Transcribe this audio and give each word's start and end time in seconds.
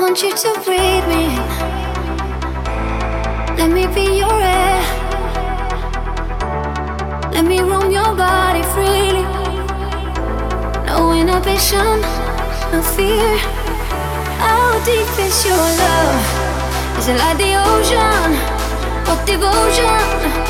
want 0.00 0.22
you 0.22 0.34
to 0.34 0.52
breathe 0.64 1.06
me. 1.08 1.26
Let 3.58 3.70
me 3.70 3.86
be 3.94 4.18
your 4.18 4.40
air. 4.40 4.82
Let 7.32 7.44
me 7.44 7.60
roam 7.60 7.90
your 7.90 8.14
body 8.16 8.62
freely. 8.72 9.24
No 10.86 11.12
inhibition, 11.12 12.00
no 12.72 12.80
fear. 12.96 13.36
How 14.40 14.82
deep 14.86 15.10
is 15.18 15.44
your 15.44 15.66
love? 15.84 16.98
Is 16.98 17.08
it 17.08 17.18
like 17.18 17.36
the 17.36 17.52
ocean? 17.68 18.30
What 19.06 19.26
devotion 19.26 20.49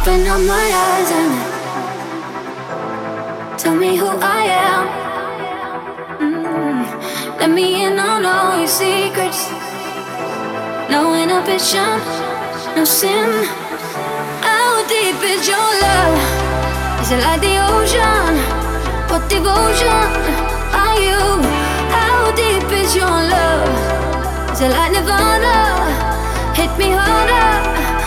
Open 0.00 0.22
up 0.28 0.40
my 0.46 0.66
eyes 0.86 1.10
and 1.20 1.32
tell 3.58 3.74
me 3.74 3.96
who 3.96 4.06
I 4.06 4.42
am. 4.70 4.84
Mm. 6.22 6.84
Let 7.40 7.50
me 7.50 7.84
in 7.84 7.98
on 7.98 8.24
all 8.24 8.56
your 8.56 8.68
secrets. 8.68 9.50
No 10.88 11.14
inhibition, 11.20 11.98
no 12.76 12.84
sin. 12.84 13.44
How 14.46 14.86
deep 14.86 15.20
is 15.34 15.48
your 15.48 15.68
love? 15.82 16.18
Is 17.02 17.10
it 17.10 17.20
like 17.26 17.40
the 17.40 17.58
ocean? 17.58 18.38
What 19.10 19.28
devotion 19.28 20.06
are 20.78 20.98
you? 21.08 21.42
How 21.90 22.30
deep 22.38 22.70
is 22.70 22.94
your 22.94 23.18
love? 23.34 23.68
Is 24.52 24.60
it 24.60 24.70
like 24.70 24.92
Nirvana? 24.92 25.56
Hit 26.54 26.70
me 26.78 26.92
harder 26.92 27.97